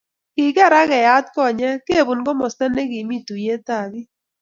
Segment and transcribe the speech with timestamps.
[0.35, 4.09] Keker akeyat konyek, kebun komasta nekimii tuiyet ab biik